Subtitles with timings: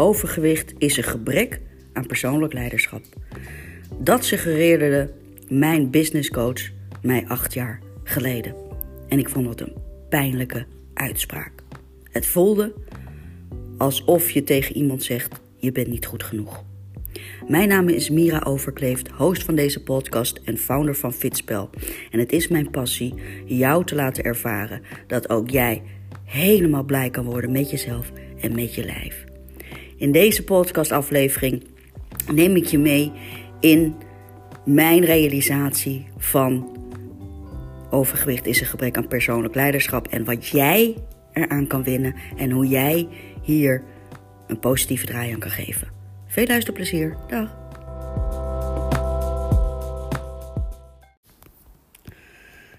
[0.00, 1.60] Overgewicht is een gebrek
[1.92, 3.02] aan persoonlijk leiderschap.
[3.98, 5.10] Dat suggereerde
[5.48, 6.60] mijn businesscoach
[7.02, 8.54] mij acht jaar geleden.
[9.08, 9.72] En ik vond het een
[10.08, 11.52] pijnlijke uitspraak.
[12.10, 12.72] Het voelde
[13.78, 16.64] alsof je tegen iemand zegt: Je bent niet goed genoeg.
[17.48, 21.70] Mijn naam is Mira Overkleeft, host van deze podcast en founder van Fitspel.
[22.10, 25.82] En het is mijn passie jou te laten ervaren dat ook jij
[26.24, 29.27] helemaal blij kan worden met jezelf en met je lijf.
[29.98, 31.64] In deze podcastaflevering
[32.32, 33.12] neem ik je mee
[33.60, 33.94] in
[34.64, 36.76] mijn realisatie van
[37.90, 40.96] overgewicht is een gebrek aan persoonlijk leiderschap en wat jij
[41.32, 43.08] eraan kan winnen en hoe jij
[43.42, 43.82] hier
[44.46, 45.88] een positieve draai aan kan geven.
[46.26, 47.16] Veel luisterplezier.
[47.28, 47.56] Dag.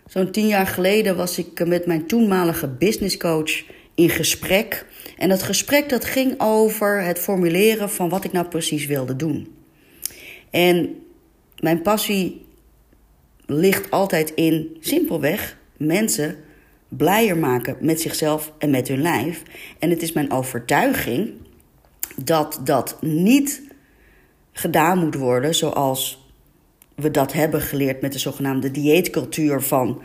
[0.05, 3.63] Zo'n tien jaar geleden was ik met mijn toenmalige businesscoach
[3.95, 4.85] in gesprek.
[5.19, 9.55] En dat gesprek dat ging over het formuleren van wat ik nou precies wilde doen.
[10.49, 11.03] En
[11.59, 12.45] mijn passie
[13.45, 16.37] ligt altijd in simpelweg mensen
[16.87, 19.43] blijer maken met zichzelf en met hun lijf.
[19.79, 21.31] En het is mijn overtuiging
[22.15, 23.61] dat dat niet
[24.51, 26.27] gedaan moet worden zoals
[26.95, 30.01] we dat hebben geleerd met de zogenaamde dieetcultuur van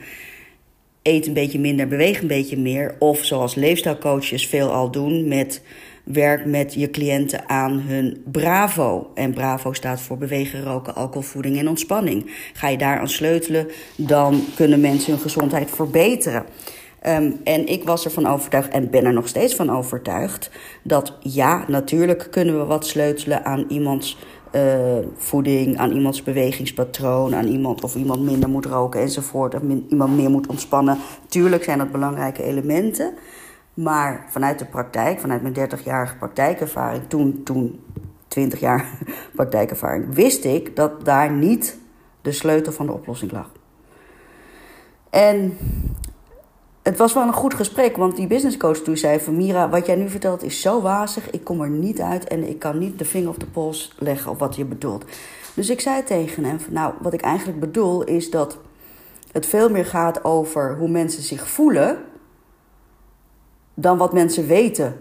[1.04, 2.94] eet een beetje minder, beweeg een beetje meer.
[2.98, 5.62] Of zoals leefstijlcoaches veelal doen met
[6.04, 9.10] werk met je cliënten aan hun Bravo.
[9.14, 12.30] En Bravo staat voor bewegen, roken, alcoholvoeding en ontspanning.
[12.52, 16.44] Ga je daar aan sleutelen, dan kunnen mensen hun gezondheid verbeteren.
[17.00, 20.50] Ehm, en ik was ervan overtuigd en ben er nog steeds van overtuigd
[20.82, 24.16] dat ja, natuurlijk kunnen we wat sleutelen aan iemands
[24.54, 30.16] uh, voeding, aan iemands bewegingspatroon, aan iemand of iemand minder moet roken enzovoort, of iemand
[30.16, 30.98] meer moet ontspannen.
[31.28, 33.14] Tuurlijk zijn dat belangrijke elementen.
[33.74, 37.80] Maar vanuit de praktijk, vanuit mijn 30-jarige praktijkervaring, toen, toen
[38.28, 38.98] 20 jaar
[39.36, 41.78] praktijkervaring, wist ik dat daar niet
[42.22, 43.50] de sleutel van de oplossing lag.
[45.10, 45.56] En
[46.84, 49.94] het was wel een goed gesprek, want die businesscoach toen zei van Mira, wat jij
[49.94, 53.04] nu vertelt is zo wazig, ik kom er niet uit en ik kan niet de
[53.04, 55.04] vinger op de pols leggen op wat je bedoelt.
[55.54, 58.58] Dus ik zei tegen hem nou, wat ik eigenlijk bedoel is dat
[59.32, 61.98] het veel meer gaat over hoe mensen zich voelen
[63.74, 64.96] dan wat mensen weten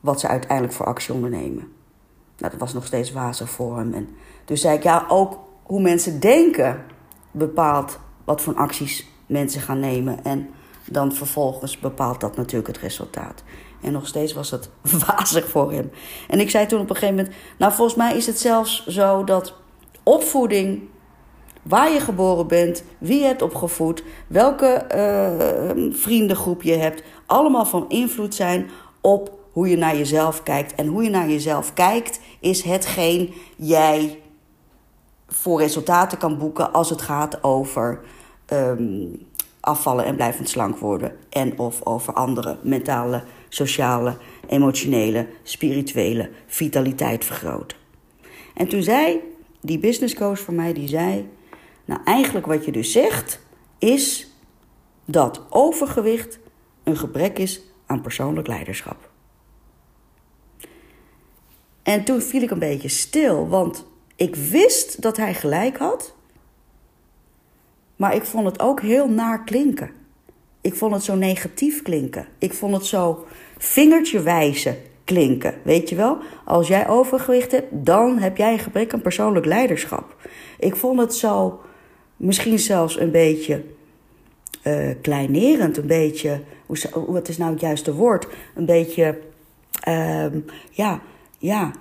[0.00, 1.72] wat ze uiteindelijk voor actie ondernemen.
[2.38, 3.92] Nou, dat was nog steeds wazig voor hem.
[3.92, 4.08] En
[4.44, 6.84] dus zei ik ja, ook hoe mensen denken
[7.30, 10.48] bepaalt wat voor acties mensen gaan nemen en
[10.90, 13.42] dan vervolgens bepaalt dat natuurlijk het resultaat.
[13.82, 14.68] En nog steeds was het
[15.06, 15.90] wazig voor hem.
[16.28, 19.24] En ik zei toen op een gegeven moment: Nou, volgens mij is het zelfs zo
[19.24, 19.54] dat
[20.02, 20.82] opvoeding,
[21.62, 27.88] waar je geboren bent, wie je hebt opgevoed, welke uh, vriendengroep je hebt, allemaal van
[27.88, 28.70] invloed zijn
[29.00, 30.74] op hoe je naar jezelf kijkt.
[30.74, 34.20] En hoe je naar jezelf kijkt, is hetgeen jij
[35.28, 38.00] voor resultaten kan boeken als het gaat over.
[38.52, 39.26] Um,
[39.66, 41.16] afvallen en blijvend slank worden.
[41.28, 44.16] En of over andere mentale, sociale,
[44.48, 47.78] emotionele, spirituele vitaliteit vergroten.
[48.54, 49.20] En toen zei
[49.60, 51.28] die businesscoach voor mij, die zei...
[51.84, 53.40] Nou, eigenlijk wat je dus zegt,
[53.78, 54.30] is
[55.04, 56.38] dat overgewicht
[56.84, 59.10] een gebrek is aan persoonlijk leiderschap.
[61.82, 66.14] En toen viel ik een beetje stil, want ik wist dat hij gelijk had.
[67.96, 69.90] Maar ik vond het ook heel naar klinken.
[70.60, 72.26] Ik vond het zo negatief klinken.
[72.38, 73.24] Ik vond het zo
[73.58, 75.54] vingertje wijzen klinken.
[75.62, 76.18] Weet je wel?
[76.44, 80.16] Als jij overgewicht hebt, dan heb jij een gebrek aan persoonlijk leiderschap.
[80.58, 81.60] Ik vond het zo,
[82.16, 83.64] misschien zelfs een beetje
[84.64, 85.76] uh, kleinerend.
[85.76, 88.26] Een beetje, hoe, wat is nou het juiste woord?
[88.54, 89.18] Een beetje,
[89.88, 90.26] uh,
[90.70, 91.00] ja,
[91.38, 91.72] ja,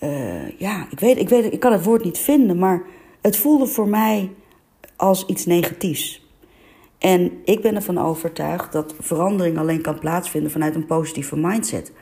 [0.00, 2.82] uh, ja, ik weet, ik weet, ik kan het woord niet vinden, maar
[3.20, 4.30] het voelde voor mij
[4.96, 6.24] als iets negatiefs.
[6.98, 11.92] En ik ben ervan overtuigd dat verandering alleen kan plaatsvinden vanuit een positieve mindset.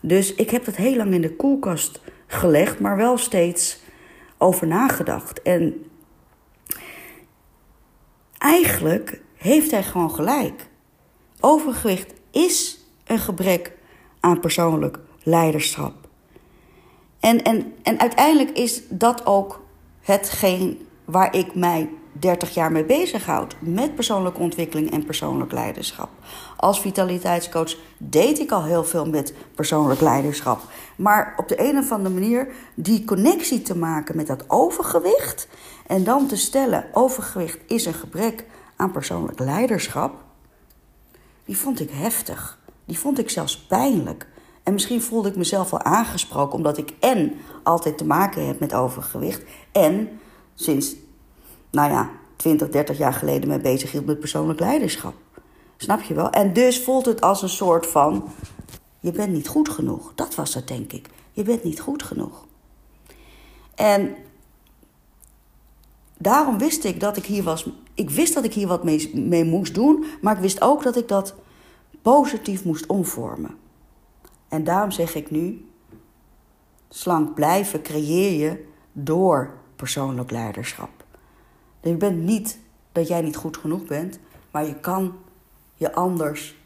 [0.00, 3.78] Dus ik heb dat heel lang in de koelkast gelegd, maar wel steeds
[4.38, 5.42] over nagedacht.
[5.42, 5.86] En
[8.38, 10.68] eigenlijk heeft hij gewoon gelijk.
[11.40, 13.72] Overgewicht is een gebrek
[14.20, 15.94] aan persoonlijk leiderschap.
[17.20, 19.64] En, en, en uiteindelijk is dat ook
[20.00, 21.88] hetgeen waar ik mij
[22.18, 26.08] 30 jaar mee bezighoud met persoonlijke ontwikkeling en persoonlijk leiderschap.
[26.56, 30.60] Als vitaliteitscoach deed ik al heel veel met persoonlijk leiderschap.
[30.96, 35.48] Maar op de een of andere manier die connectie te maken met dat overgewicht
[35.86, 38.44] en dan te stellen: overgewicht is een gebrek
[38.76, 40.14] aan persoonlijk leiderschap.
[41.44, 42.58] Die vond ik heftig.
[42.84, 44.26] Die vond ik zelfs pijnlijk.
[44.62, 48.74] En misschien voelde ik mezelf wel aangesproken, omdat ik en altijd te maken heb met
[48.74, 49.42] overgewicht.
[49.72, 50.20] En
[50.54, 50.94] sinds,
[51.76, 55.14] nou ja, 20, 30 jaar geleden mee bezig hield met persoonlijk leiderschap.
[55.76, 56.30] Snap je wel?
[56.30, 58.28] En dus voelt het als een soort van:
[59.00, 60.12] je bent niet goed genoeg.
[60.14, 61.08] Dat was het, denk ik.
[61.32, 62.44] Je bent niet goed genoeg.
[63.74, 64.16] En
[66.18, 67.70] daarom wist ik dat ik hier was.
[67.94, 70.96] Ik wist dat ik hier wat mee, mee moest doen, maar ik wist ook dat
[70.96, 71.34] ik dat
[72.02, 73.56] positief moest omvormen.
[74.48, 75.68] En daarom zeg ik nu:
[76.88, 81.04] slank blijven creëer je door persoonlijk leiderschap.
[81.88, 82.58] Je bent niet
[82.92, 84.18] dat jij niet goed genoeg bent,
[84.50, 85.14] maar je kan
[85.74, 86.56] je anders,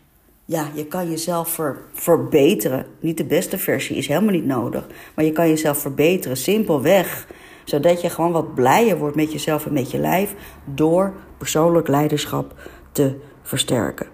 [0.44, 2.86] ja, je kan jezelf ver, verbeteren.
[3.00, 7.26] Niet de beste versie is helemaal niet nodig, maar je kan jezelf verbeteren simpelweg,
[7.64, 10.34] zodat je gewoon wat blijer wordt met jezelf en met je lijf
[10.64, 12.54] door persoonlijk leiderschap
[12.92, 14.06] te versterken.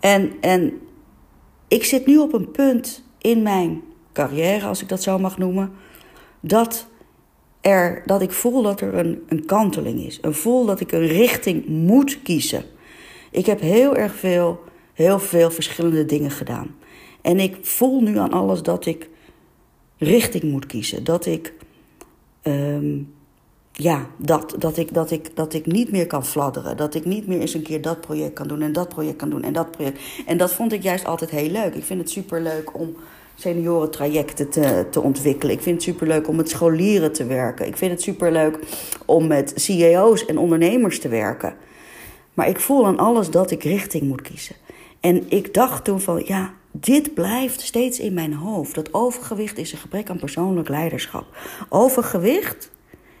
[0.00, 0.80] En, en
[1.68, 5.72] ik zit nu op een punt in mijn carrière, als ik dat zo mag noemen,
[6.40, 6.88] dat,
[7.60, 10.18] er, dat ik voel dat er een, een kanteling is.
[10.20, 12.64] Een voel dat ik een richting moet kiezen.
[13.30, 14.60] Ik heb heel erg veel,
[14.92, 16.76] heel veel verschillende dingen gedaan.
[17.20, 19.08] En ik voel nu aan alles dat ik
[19.98, 21.04] richting moet kiezen.
[21.04, 21.52] Dat ik,
[22.42, 22.96] ehm,
[23.72, 26.76] ja, dat, dat, ik, dat, ik, dat ik niet meer kan fladderen.
[26.76, 29.30] Dat ik niet meer eens een keer dat project kan doen en dat project kan
[29.30, 30.00] doen en dat project.
[30.26, 31.74] En dat vond ik juist altijd heel leuk.
[31.74, 32.96] Ik vind het super leuk om
[33.38, 35.54] seniorentrajecten te, te ontwikkelen.
[35.54, 37.66] Ik vind het superleuk om met scholieren te werken.
[37.66, 38.58] Ik vind het superleuk
[39.06, 41.56] om met CEO's en ondernemers te werken.
[42.34, 44.54] Maar ik voel aan alles dat ik richting moet kiezen.
[45.00, 48.74] En ik dacht toen van, ja, dit blijft steeds in mijn hoofd.
[48.74, 51.24] Dat overgewicht is een gebrek aan persoonlijk leiderschap.
[51.68, 52.70] Overgewicht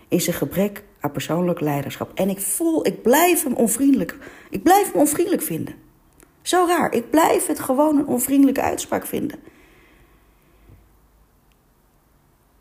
[0.08, 2.10] is een gebrek aan persoonlijk leiderschap.
[2.14, 4.16] En ik voel, ik blijf hem onvriendelijk.
[4.50, 5.74] Ik blijf hem onvriendelijk vinden.
[6.42, 6.92] Zo raar.
[6.92, 9.38] Ik blijf het gewoon een onvriendelijke uitspraak vinden.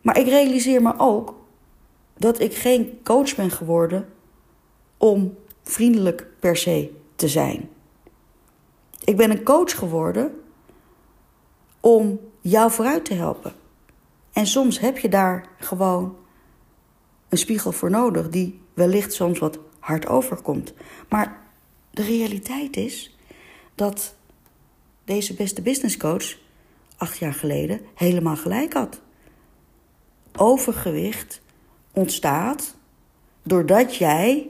[0.07, 1.36] Maar ik realiseer me ook
[2.18, 4.09] dat ik geen coach ben geworden
[4.98, 7.69] om vriendelijk per se te zijn.
[9.04, 10.39] Ik ben een coach geworden
[11.80, 13.54] om jou vooruit te helpen.
[14.33, 16.15] En soms heb je daar gewoon
[17.30, 20.74] een spiegel voor nodig die wellicht soms wat hard overkomt.
[21.09, 21.42] Maar
[21.92, 23.18] de realiteit is
[23.75, 24.15] dat
[25.04, 26.38] deze beste business coach
[26.98, 29.06] acht jaar geleden helemaal gelijk had
[30.38, 31.42] overgewicht
[31.94, 32.75] ontstaat
[33.44, 34.48] doordat jij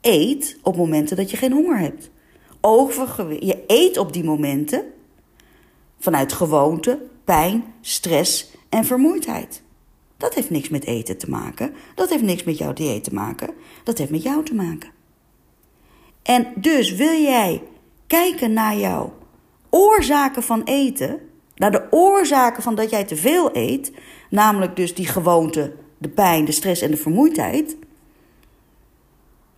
[0.00, 2.10] eet op momenten dat je geen honger hebt.
[2.60, 4.84] Overgewicht, je eet op die momenten
[5.98, 9.62] vanuit gewoonte, pijn, stress en vermoeidheid.
[10.16, 11.74] Dat heeft niks met eten te maken.
[11.94, 13.54] Dat heeft niks met jouw dieet te maken.
[13.84, 14.90] Dat heeft met jou te maken.
[16.22, 17.62] En dus wil jij
[18.06, 19.12] kijken naar jouw
[19.70, 21.20] oorzaken van eten,
[21.62, 23.92] naar de oorzaken van dat jij te veel eet,
[24.30, 27.76] namelijk dus die gewoonte, de pijn, de stress en de vermoeidheid,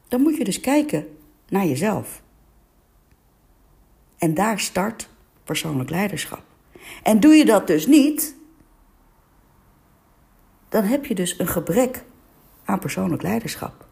[0.09, 1.17] dan moet je dus kijken
[1.49, 2.23] naar jezelf.
[4.19, 5.09] En daar start
[5.45, 6.43] persoonlijk leiderschap.
[7.03, 8.37] En doe je dat dus niet,
[10.69, 12.05] dan heb je dus een gebrek
[12.65, 13.87] aan persoonlijk leiderschap.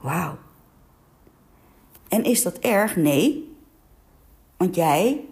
[0.00, 0.38] Wauw.
[2.08, 2.96] En is dat erg?
[2.96, 3.56] Nee.
[4.56, 5.24] Want jij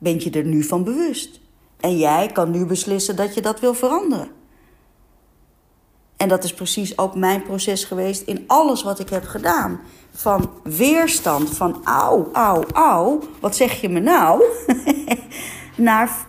[0.00, 1.40] bent je er nu van bewust.
[1.80, 4.30] En jij kan nu beslissen dat je dat wil veranderen.
[6.16, 9.80] En dat is precies ook mijn proces geweest in alles wat ik heb gedaan.
[10.10, 14.44] Van weerstand, van auw, auw, auw, wat zeg je me nou?
[15.76, 16.26] Naar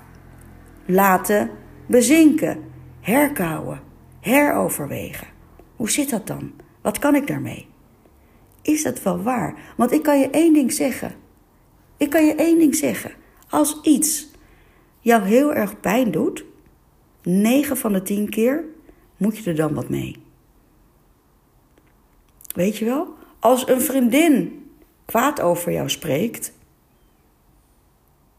[0.85, 1.49] laten
[1.85, 2.63] bezinken,
[3.01, 3.81] herkauwen,
[4.19, 5.27] heroverwegen.
[5.75, 6.51] Hoe zit dat dan?
[6.81, 7.67] Wat kan ik daarmee?
[8.61, 9.73] Is dat wel waar?
[9.77, 11.13] Want ik kan je één ding zeggen.
[11.97, 13.11] Ik kan je één ding zeggen.
[13.51, 14.27] Als iets
[14.99, 16.43] jou heel erg pijn doet,
[17.23, 18.63] 9 van de 10 keer
[19.17, 20.15] moet je er dan wat mee.
[22.53, 23.13] Weet je wel?
[23.39, 24.65] Als een vriendin
[25.05, 26.53] kwaad over jou spreekt,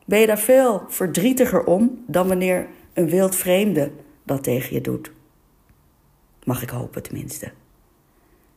[0.05, 3.91] ben je daar veel verdrietiger om dan wanneer een wild vreemde
[4.23, 5.13] dat tegen je doet.
[6.45, 7.53] Mag ik hopen tenminste.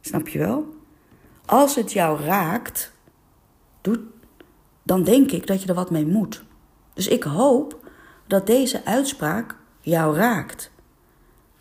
[0.02, 0.74] Snap je wel?
[1.46, 2.92] Als het jou raakt,
[3.82, 4.00] doet,
[4.86, 6.44] dan denk ik dat je er wat mee moet.
[6.94, 7.89] Dus ik hoop
[8.27, 10.72] dat deze uitspraak jou raakt.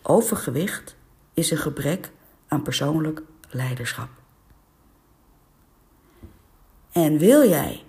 [0.01, 0.95] Overgewicht
[1.33, 2.11] is een gebrek
[2.47, 4.09] aan persoonlijk leiderschap.
[6.91, 7.83] En wil jij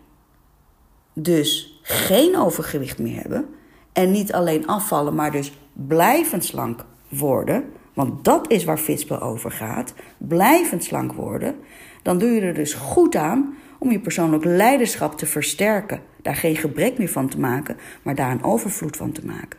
[1.12, 3.49] dus geen overgewicht meer hebben
[3.93, 9.50] en niet alleen afvallen, maar dus blijvend slank worden, want dat is waar Fitspel over
[9.50, 11.57] gaat, blijvend slank worden,
[12.02, 16.02] dan doe je er dus goed aan om je persoonlijk leiderschap te versterken.
[16.23, 19.59] Daar geen gebrek meer van te maken, maar daar een overvloed van te maken.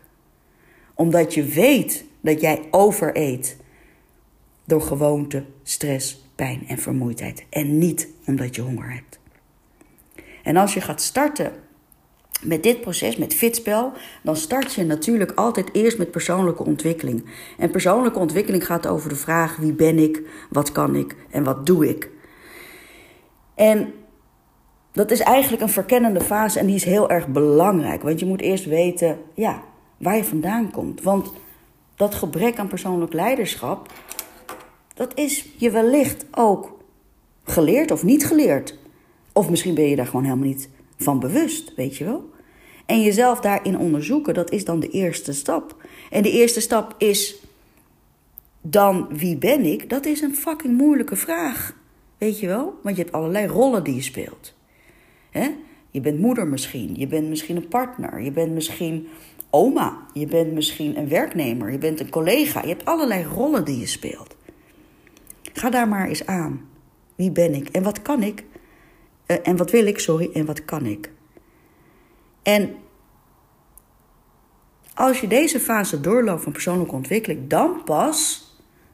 [0.94, 3.58] Omdat je weet dat jij overeet
[4.66, 7.46] door gewoonte, stress, pijn en vermoeidheid.
[7.50, 9.20] En niet omdat je honger hebt.
[10.44, 11.52] En als je gaat starten
[12.42, 13.92] met dit proces, met fitspel,
[14.24, 17.26] dan start je natuurlijk altijd eerst met persoonlijke ontwikkeling.
[17.58, 21.66] En persoonlijke ontwikkeling gaat over de vraag: wie ben ik, wat kan ik en wat
[21.66, 22.10] doe ik?
[23.56, 23.94] En
[24.98, 28.04] dat is eigenlijk een verkennende fase en die is heel erg belangrijk.
[28.04, 29.62] Want je moet eerst weten ja,
[29.98, 31.02] waar je vandaan komt.
[31.02, 31.32] Want
[31.96, 33.94] dat gebrek aan persoonlijk leiderschap,
[34.94, 36.78] dat is je wellicht ook
[37.44, 38.78] geleerd of niet geleerd.
[39.34, 42.30] Of misschien ben je daar gewoon helemaal niet van bewust, weet je wel.
[42.86, 45.76] En jezelf daarin onderzoeken, dat is dan de eerste stap.
[46.10, 47.36] En de eerste stap is
[48.62, 49.90] dan wie ben ik?
[49.90, 51.76] Dat is een fucking moeilijke vraag.
[52.18, 52.74] Weet je wel?
[52.84, 54.56] Want je hebt allerlei rollen die je speelt.
[55.92, 59.08] Je bent moeder misschien, je bent misschien een partner, je bent misschien
[59.50, 62.62] oma, je bent misschien een werknemer, je bent een collega.
[62.62, 64.36] Je hebt allerlei rollen die je speelt.
[65.54, 66.70] Ga daar maar eens aan.
[67.16, 68.44] Wie ben ik en wat kan ik?
[69.28, 71.12] Uh, en wat wil ik, sorry, en wat kan ik?
[72.44, 72.76] En
[74.94, 78.46] als je deze fase doorloopt van persoonlijke ontwikkeling, dan pas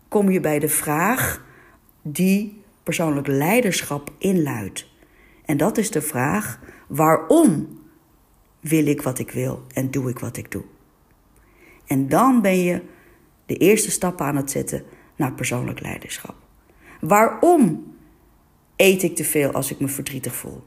[0.07, 1.45] kom je bij de vraag
[2.01, 4.91] die persoonlijk leiderschap inluidt.
[5.53, 7.79] En dat is de vraag: waarom
[8.59, 10.63] wil ik wat ik wil en doe ik wat ik doe?
[11.85, 12.81] En dan ben je
[13.45, 14.83] de eerste stappen aan het zetten
[15.15, 16.35] naar persoonlijk leiderschap.
[17.01, 17.93] Waarom
[18.75, 20.63] eet ik te veel als ik me verdrietig voel?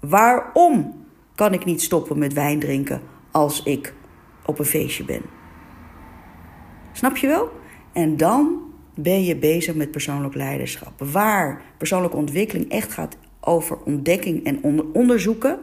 [0.00, 3.94] Waarom kan ik niet stoppen met wijn drinken als ik
[4.46, 5.22] op een feestje ben?
[6.92, 7.50] Snap je wel?
[7.92, 8.62] En dan
[8.94, 11.00] ben je bezig met persoonlijk leiderschap.
[11.00, 15.58] Waar persoonlijke ontwikkeling echt gaat over ontdekking en onderzoeken,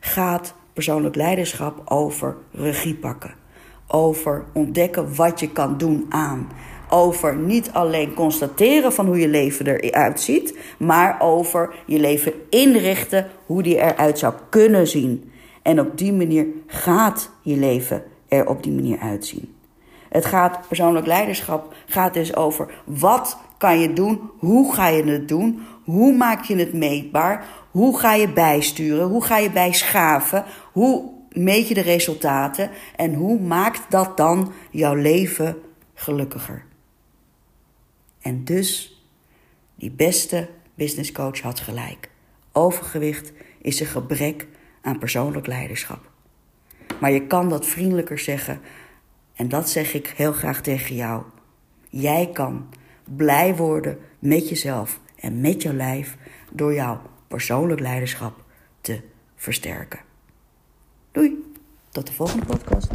[0.00, 3.34] gaat persoonlijk leiderschap over regie pakken.
[3.86, 6.48] Over ontdekken wat je kan doen aan.
[6.90, 13.30] Over niet alleen constateren van hoe je leven eruit ziet, maar over je leven inrichten
[13.46, 15.32] hoe die eruit zou kunnen zien.
[15.62, 19.54] En op die manier gaat je leven er op die manier uitzien.
[20.08, 25.28] Het gaat, persoonlijk leiderschap gaat dus over wat kan je doen, hoe ga je het
[25.28, 31.10] doen, hoe maak je het meetbaar, hoe ga je bijsturen, hoe ga je bijschaven, hoe
[31.32, 35.56] meet je de resultaten en hoe maakt dat dan jouw leven
[35.94, 36.64] gelukkiger.
[38.20, 39.02] En dus,
[39.74, 42.10] die beste businesscoach had gelijk.
[42.52, 44.46] Overgewicht is een gebrek
[44.80, 46.10] aan persoonlijk leiderschap.
[47.00, 48.60] Maar je kan dat vriendelijker zeggen
[49.34, 51.22] en dat zeg ik heel graag tegen jou.
[51.90, 52.68] Jij kan
[53.04, 56.16] blij worden met jezelf en met jouw lijf
[56.52, 58.44] door jouw persoonlijk leiderschap
[58.80, 59.00] te
[59.34, 60.00] versterken.
[61.12, 61.44] Doei,
[61.90, 62.88] tot de volgende podcast.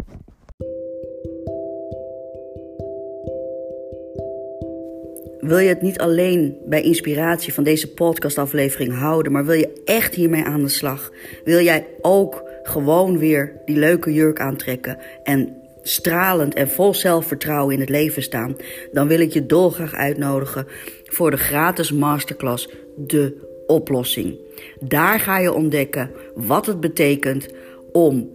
[5.39, 10.15] Wil je het niet alleen bij inspiratie van deze podcastaflevering houden, maar wil je echt
[10.15, 11.11] hiermee aan de slag?
[11.43, 17.79] Wil jij ook gewoon weer die leuke jurk aantrekken en stralend en vol zelfvertrouwen in
[17.79, 18.55] het leven staan,
[18.91, 20.67] dan wil ik je dolgraag uitnodigen
[21.05, 24.37] voor de gratis masterclass De Oplossing.
[24.79, 27.47] Daar ga je ontdekken wat het betekent
[27.91, 28.29] om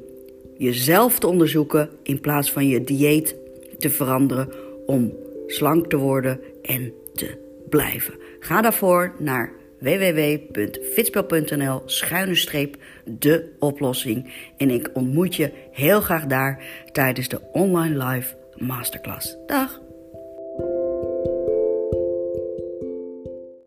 [0.57, 3.37] jezelf te onderzoeken in plaats van je dieet
[3.79, 4.49] te veranderen,
[4.87, 5.13] om
[5.47, 8.15] slank te worden en te blijven.
[8.41, 14.33] Ga daarvoor naar www.fitspel.nl schuine streep de oplossing.
[14.57, 19.37] En ik ontmoet je heel graag daar tijdens de online live masterclass.
[19.47, 19.82] Dag!